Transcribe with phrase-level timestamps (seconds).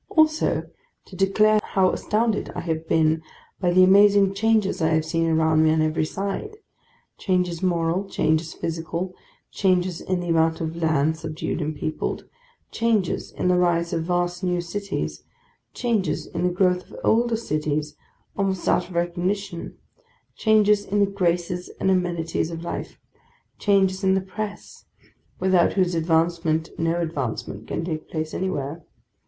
[0.09, 0.63] Also,
[1.05, 3.21] to declare how astounded I have been
[3.59, 9.13] by the amazing changes I have seen around me on every side,—changes moral, changes physical,
[9.51, 12.25] changes in the amount of land subdued and peopled,
[12.71, 15.23] changes in the rise of vast new cities,
[15.71, 17.95] changes in the growth of older cities
[18.35, 19.77] almost out of recognition,
[20.35, 22.99] changes in the graces and amenities of life,
[23.59, 24.85] changes in the Press,
[25.39, 28.81] without whose advancement no advancement can take place anywhere.